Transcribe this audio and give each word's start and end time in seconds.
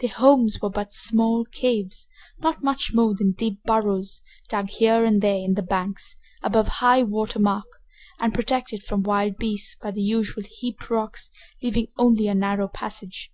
Their 0.00 0.10
homes 0.10 0.60
were 0.60 0.70
but 0.70 0.92
small 0.92 1.44
caves, 1.44 2.08
not 2.40 2.64
much 2.64 2.90
more 2.92 3.14
than 3.14 3.30
deep 3.30 3.62
burrows, 3.62 4.22
dug 4.48 4.70
here 4.70 5.04
and 5.04 5.22
there 5.22 5.36
in 5.36 5.54
the 5.54 5.62
banks, 5.62 6.16
above 6.42 6.66
high 6.82 7.04
water 7.04 7.38
mark, 7.38 7.68
and 8.18 8.34
protected 8.34 8.82
from 8.82 9.04
wild 9.04 9.36
beasts 9.36 9.76
by 9.80 9.92
the 9.92 10.02
usual 10.02 10.42
heaped 10.42 10.90
rocks, 10.90 11.30
leaving 11.62 11.86
only 11.96 12.26
a 12.26 12.34
narrow 12.34 12.66
passage. 12.66 13.30